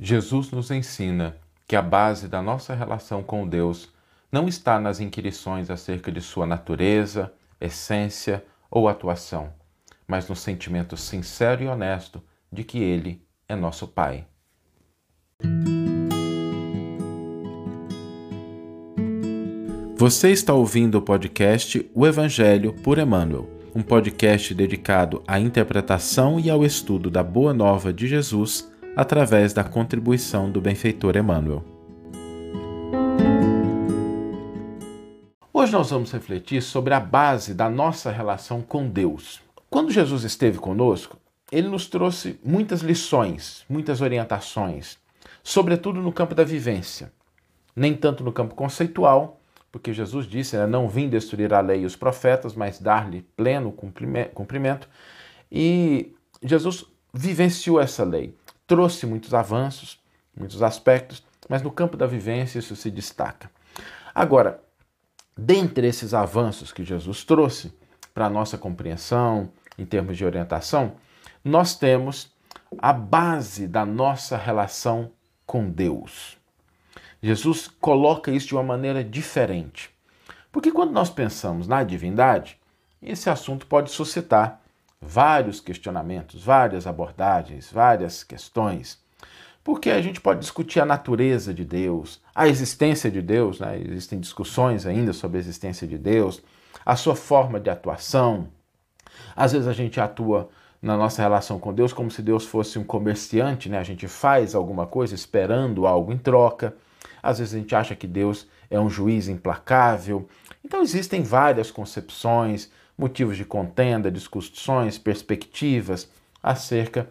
[0.00, 1.36] Jesus nos ensina
[1.66, 3.92] que a base da nossa relação com Deus
[4.30, 9.52] não está nas inquirições acerca de sua natureza, essência ou atuação,
[10.06, 14.24] mas no sentimento sincero e honesto de que Ele é nosso Pai.
[19.96, 26.48] Você está ouvindo o podcast O Evangelho por Emmanuel, um podcast dedicado à interpretação e
[26.48, 31.64] ao estudo da Boa Nova de Jesus através da contribuição do benfeitor Emmanuel.
[35.52, 39.40] Hoje nós vamos refletir sobre a base da nossa relação com Deus.
[39.70, 41.16] Quando Jesus esteve conosco,
[41.52, 44.98] ele nos trouxe muitas lições, muitas orientações,
[45.44, 47.12] sobretudo no campo da vivência,
[47.76, 51.86] nem tanto no campo conceitual, porque Jesus disse: né, Não vim destruir a lei e
[51.86, 54.88] os profetas, mas dar-lhe pleno cumprimento.
[55.52, 58.34] E Jesus vivenciou essa lei
[58.68, 59.98] trouxe muitos avanços,
[60.36, 63.50] muitos aspectos, mas no campo da vivência isso se destaca.
[64.14, 64.62] Agora,
[65.36, 67.72] dentre esses avanços que Jesus trouxe
[68.14, 70.92] para a nossa compreensão, em termos de orientação,
[71.42, 72.30] nós temos
[72.78, 75.10] a base da nossa relação
[75.46, 76.36] com Deus.
[77.22, 79.90] Jesus coloca isso de uma maneira diferente.
[80.52, 82.58] Porque quando nós pensamos na divindade,
[83.00, 84.60] esse assunto pode suscitar
[85.00, 88.98] vários questionamentos, várias abordagens, várias questões.
[89.62, 93.78] Porque a gente pode discutir a natureza de Deus, a existência de Deus, né?
[93.78, 96.42] existem discussões ainda sobre a existência de Deus,
[96.84, 98.48] a sua forma de atuação.
[99.36, 100.48] Às vezes a gente atua
[100.80, 103.78] na nossa relação com Deus como se Deus fosse um comerciante, né?
[103.78, 106.74] a gente faz alguma coisa esperando algo em troca.
[107.22, 110.28] Às vezes a gente acha que Deus é um juiz implacável.
[110.64, 116.10] Então existem várias concepções, motivos de contenda, discussões, perspectivas
[116.42, 117.08] acerca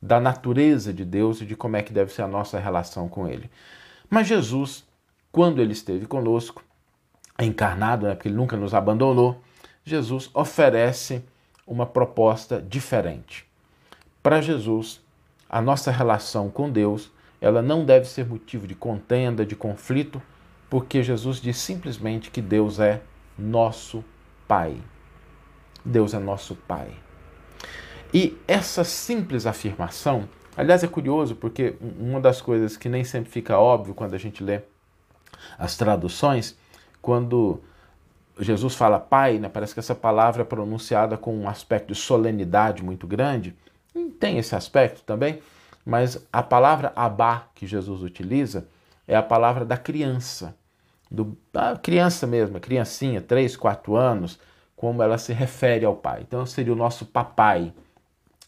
[0.00, 3.26] da natureza de Deus e de como é que deve ser a nossa relação com
[3.26, 3.50] Ele.
[4.08, 4.84] Mas Jesus,
[5.32, 6.62] quando Ele esteve conosco,
[7.38, 9.40] encarnado, né, porque Ele nunca nos abandonou,
[9.84, 11.24] Jesus oferece
[11.66, 13.46] uma proposta diferente.
[14.22, 15.00] Para Jesus,
[15.48, 17.10] a nossa relação com Deus,
[17.40, 20.20] ela não deve ser motivo de contenda, de conflito,
[20.68, 23.00] porque Jesus diz simplesmente que Deus é
[23.38, 24.04] nosso
[24.46, 24.76] Pai.
[25.84, 26.90] Deus é nosso Pai.
[28.12, 33.58] E essa simples afirmação, aliás, é curioso porque uma das coisas que nem sempre fica
[33.58, 34.60] óbvio quando a gente lê
[35.58, 36.56] as traduções,
[37.00, 37.60] quando
[38.38, 42.82] Jesus fala Pai, né, parece que essa palavra é pronunciada com um aspecto de solenidade
[42.82, 43.54] muito grande.
[43.94, 45.40] E tem esse aspecto também,
[45.84, 48.66] mas a palavra Abá que Jesus utiliza
[49.06, 50.54] é a palavra da criança,
[51.10, 54.38] do, da criança mesmo, a criancinha, 3, 4 anos,
[54.80, 56.22] como ela se refere ao Pai.
[56.26, 57.70] Então seria o nosso papai.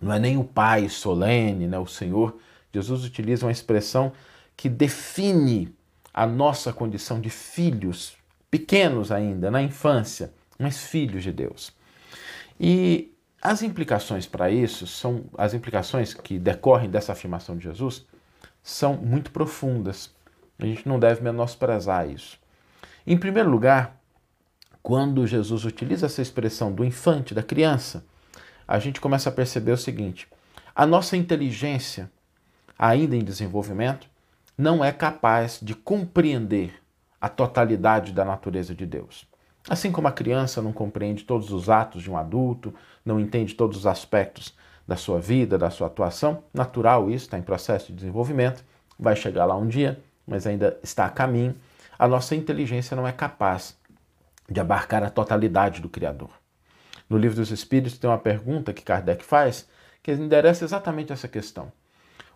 [0.00, 1.78] Não é nem o Pai solene, né?
[1.78, 2.38] o Senhor.
[2.72, 4.10] Jesus utiliza uma expressão
[4.56, 5.76] que define
[6.14, 8.16] a nossa condição de filhos,
[8.50, 11.74] pequenos ainda, na infância, mas filhos de Deus.
[12.58, 13.12] E
[13.42, 18.06] as implicações para isso são as implicações que decorrem dessa afirmação de Jesus
[18.62, 20.10] são muito profundas.
[20.58, 22.38] A gente não deve menosprezar isso.
[23.06, 24.00] Em primeiro lugar,
[24.84, 28.04] quando Jesus utiliza essa expressão do infante, da criança,
[28.68, 30.28] a gente começa a perceber o seguinte:
[30.76, 32.12] a nossa inteligência,
[32.78, 34.06] ainda em desenvolvimento,
[34.58, 36.74] não é capaz de compreender
[37.18, 39.26] a totalidade da natureza de Deus.
[39.66, 43.78] Assim como a criança não compreende todos os atos de um adulto, não entende todos
[43.78, 44.54] os aspectos
[44.86, 48.62] da sua vida, da sua atuação, natural isso, está em processo de desenvolvimento,
[48.98, 51.56] vai chegar lá um dia, mas ainda está a caminho.
[51.98, 53.78] A nossa inteligência não é capaz
[54.48, 56.30] de abarcar a totalidade do Criador.
[57.08, 59.68] No Livro dos Espíritos tem uma pergunta que Kardec faz
[60.02, 61.72] que endereça exatamente essa questão.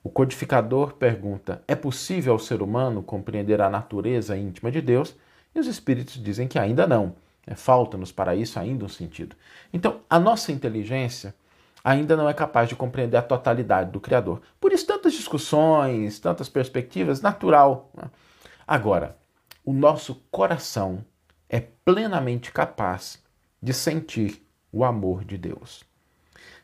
[0.03, 5.15] O codificador pergunta: é possível ao ser humano compreender a natureza íntima de Deus?
[5.55, 7.15] E os espíritos dizem que ainda não.
[7.47, 9.35] É, Falta-nos para isso ainda um sentido.
[9.73, 11.35] Então, a nossa inteligência
[11.83, 14.43] ainda não é capaz de compreender a totalidade do Criador.
[14.61, 17.91] Por isso, tantas discussões, tantas perspectivas, natural.
[17.95, 18.11] Né?
[18.67, 19.17] Agora,
[19.65, 21.05] o nosso coração
[21.49, 23.23] é plenamente capaz
[23.63, 25.83] de sentir o amor de Deus.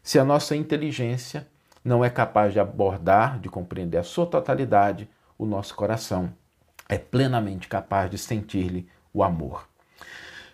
[0.02, 1.48] Se a nossa inteligência
[1.84, 5.08] não é capaz de abordar, de compreender a sua totalidade,
[5.38, 6.32] o nosso coração
[6.88, 9.68] é plenamente capaz de sentir-lhe o amor.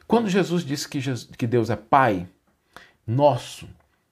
[0.07, 2.27] Quando Jesus disse que, Jesus, que Deus é Pai
[3.07, 3.69] nosso,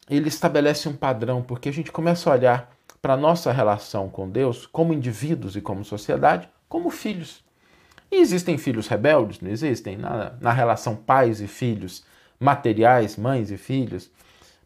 [0.08, 4.28] ele estabelece um padrão, porque a gente começa a olhar para a nossa relação com
[4.28, 7.44] Deus como indivíduos e como sociedade, como filhos.
[8.10, 9.40] E existem filhos rebeldes?
[9.40, 9.96] Não existem?
[9.96, 12.04] Na, na relação pais e filhos,
[12.40, 14.10] materiais, mães e filhos,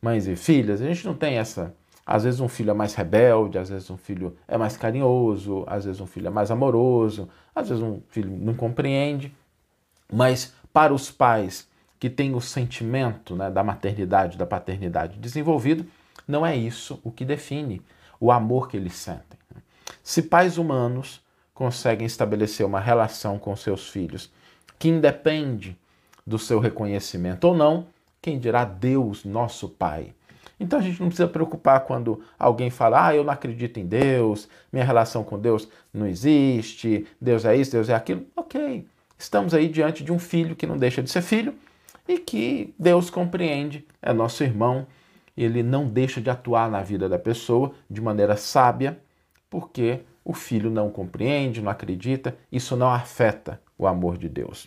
[0.00, 1.74] mães e filhas, a gente não tem essa,
[2.04, 5.84] Às vezes um filho é mais rebelde, às vezes um filho é mais carinhoso, às
[5.84, 9.32] vezes um filho é mais amoroso, às vezes um filho não compreende.
[10.12, 11.68] Mas para os pais
[12.00, 15.86] que têm o sentimento né, da maternidade, da paternidade desenvolvido,
[16.26, 17.80] não é isso o que define
[18.18, 19.38] o amor que eles sentem.
[20.02, 21.21] Se pais humanos
[21.54, 24.30] conseguem estabelecer uma relação com seus filhos
[24.78, 25.76] que independe
[26.26, 27.86] do seu reconhecimento ou não,
[28.20, 30.12] quem dirá Deus, nosso Pai.
[30.58, 34.48] Então a gente não precisa preocupar quando alguém fala, ah, eu não acredito em Deus,
[34.72, 38.24] minha relação com Deus não existe, Deus é isso, Deus é aquilo.
[38.36, 38.86] Ok,
[39.18, 41.54] estamos aí diante de um filho que não deixa de ser filho
[42.06, 44.86] e que Deus compreende, é nosso irmão,
[45.36, 48.98] ele não deixa de atuar na vida da pessoa de maneira sábia,
[49.52, 54.66] porque o filho não compreende, não acredita, isso não afeta o amor de Deus.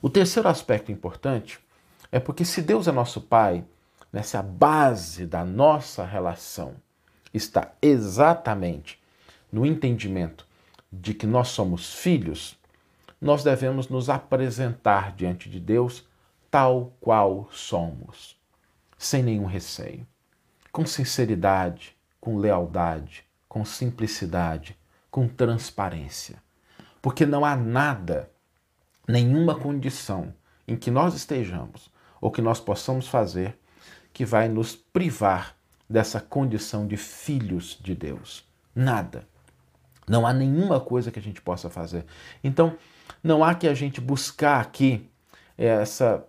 [0.00, 1.58] O terceiro aspecto importante
[2.12, 3.64] é porque se Deus é nosso Pai,
[4.12, 6.76] nessa base da nossa relação
[7.34, 9.02] está exatamente
[9.50, 10.46] no entendimento
[10.92, 12.56] de que nós somos filhos,
[13.20, 16.08] nós devemos nos apresentar diante de Deus
[16.52, 18.38] tal qual somos,
[18.96, 20.06] sem nenhum receio,
[20.70, 23.25] com sinceridade, com lealdade,
[23.56, 24.76] com simplicidade,
[25.10, 26.36] com transparência.
[27.00, 28.30] Porque não há nada,
[29.08, 30.34] nenhuma condição
[30.68, 33.58] em que nós estejamos ou que nós possamos fazer
[34.12, 35.56] que vai nos privar
[35.88, 38.46] dessa condição de filhos de Deus.
[38.74, 39.26] Nada.
[40.06, 42.04] Não há nenhuma coisa que a gente possa fazer.
[42.44, 42.76] Então,
[43.24, 45.08] não há que a gente buscar aqui
[45.56, 46.22] essa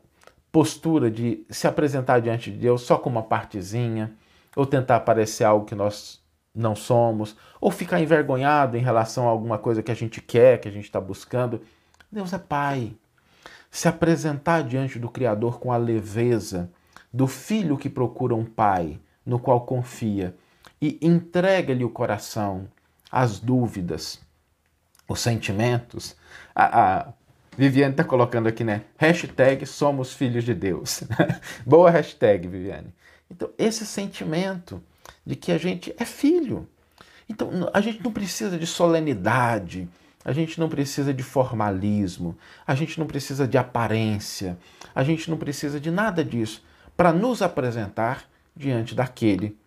[0.50, 4.16] postura de se apresentar diante de Deus só com uma partezinha,
[4.56, 6.26] ou tentar parecer algo que nós
[6.58, 10.68] não somos, ou ficar envergonhado em relação a alguma coisa que a gente quer, que
[10.68, 11.62] a gente está buscando.
[12.12, 12.94] Deus é Pai.
[13.70, 16.72] Se apresentar diante do Criador com a leveza
[17.14, 20.36] do filho que procura um pai no qual confia
[20.82, 22.68] e entrega-lhe o coração,
[23.12, 24.22] as dúvidas,
[25.08, 26.16] os sentimentos.
[26.56, 27.14] A, a
[27.58, 28.84] Viviane está colocando aqui, né?
[28.98, 31.04] Hashtag somos filhos de Deus.
[31.66, 32.94] Boa hashtag, Viviane.
[33.30, 34.82] Então, esse sentimento
[35.28, 36.68] de que a gente é filho.
[37.28, 39.90] Então, a gente não precisa de solenidade,
[40.24, 44.58] a gente não precisa de formalismo, a gente não precisa de aparência,
[44.96, 46.64] a gente não precisa de nada disso
[46.96, 48.24] para nos apresentar
[48.56, 49.58] diante daquele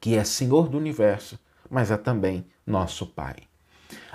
[0.00, 1.38] que é Senhor do universo,
[1.68, 3.36] mas é também nosso Pai.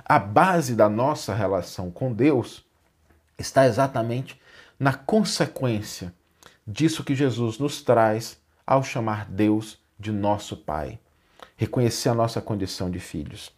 [0.05, 2.63] A base da nossa relação com Deus
[3.37, 4.39] está exatamente
[4.79, 6.13] na consequência
[6.65, 10.97] disso que Jesus nos traz ao chamar Deus de nosso Pai,
[11.57, 13.51] reconhecer a nossa condição de filhos.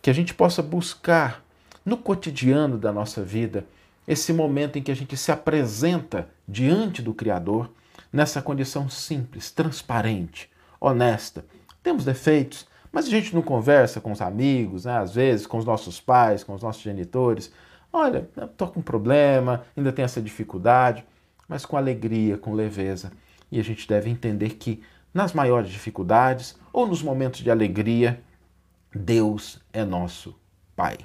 [0.00, 1.42] Que a gente possa buscar
[1.84, 3.66] no cotidiano da nossa vida
[4.06, 7.70] esse momento em que a gente se apresenta diante do Criador
[8.12, 10.50] nessa condição simples, transparente,
[10.80, 11.44] honesta.
[11.82, 14.98] Temos defeitos, mas a gente não conversa com os amigos, né?
[14.98, 17.52] às vezes com os nossos pais, com os nossos genitores.
[17.92, 21.04] Olha, estou com um problema, ainda tenho essa dificuldade,
[21.48, 23.12] mas com alegria, com leveza.
[23.50, 24.82] E a gente deve entender que
[25.12, 28.22] nas maiores dificuldades ou nos momentos de alegria,
[28.94, 30.34] Deus é nosso
[30.74, 30.98] Pai.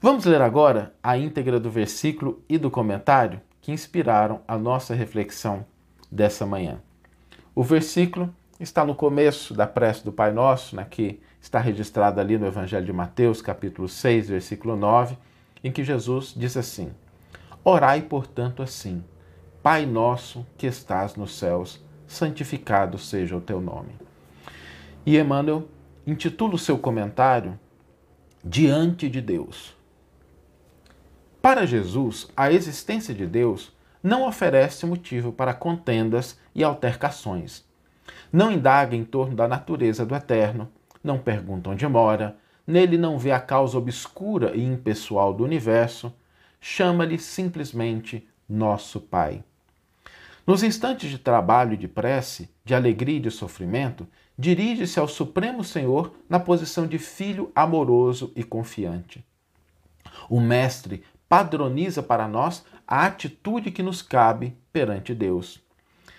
[0.00, 5.66] Vamos ler agora a íntegra do versículo e do comentário que inspiraram a nossa reflexão
[6.10, 6.80] dessa manhã.
[7.54, 12.38] O versículo está no começo da prece do Pai Nosso, né, que está registrado ali
[12.38, 15.18] no Evangelho de Mateus, capítulo 6, versículo 9,
[15.62, 16.90] em que Jesus diz assim:
[17.62, 19.04] Orai, portanto, assim:
[19.62, 23.92] Pai nosso que estás nos céus, santificado seja o teu nome.
[25.06, 25.68] E Emmanuel
[26.04, 27.58] intitula o seu comentário
[28.44, 29.76] Diante de Deus.
[31.40, 37.64] Para Jesus, a existência de Deus não oferece motivo para contendas e altercações.
[38.32, 40.68] Não indaga em torno da natureza do eterno,
[41.04, 42.36] não pergunta onde mora,
[42.66, 46.12] nele não vê a causa obscura e impessoal do universo,
[46.60, 49.44] chama-lhe simplesmente nosso Pai.
[50.50, 54.04] Nos instantes de trabalho e de prece, de alegria e de sofrimento,
[54.36, 59.24] dirige-se ao Supremo Senhor na posição de filho amoroso e confiante.
[60.28, 65.60] O Mestre padroniza para nós a atitude que nos cabe perante Deus.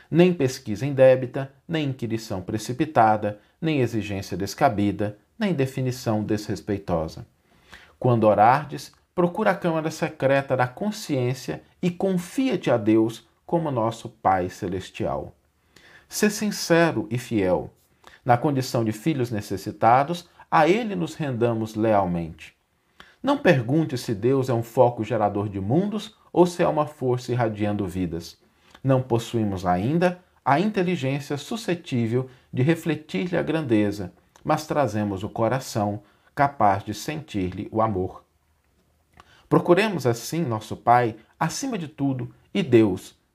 [0.10, 7.28] Nem pesquisa indébita, nem inquirição precipitada, nem exigência descabida, nem definição desrespeitosa.
[8.00, 14.50] Quando orardes, procura a câmara secreta da consciência e confia-te a Deus como nosso Pai
[14.50, 15.34] Celestial.
[16.08, 17.72] Ser sincero e fiel.
[18.24, 22.56] Na condição de filhos necessitados, a Ele nos rendamos lealmente.
[23.24, 27.32] Não pergunte se Deus é um foco gerador de mundos ou se é uma força
[27.32, 28.38] irradiando vidas.
[28.84, 34.12] Não possuímos ainda a inteligência suscetível de refletir-lhe a grandeza,
[34.44, 36.02] mas trazemos o coração
[36.34, 38.24] capaz de sentir-lhe o amor.
[39.48, 43.16] Procuremos assim nosso Pai acima de tudo e Deus,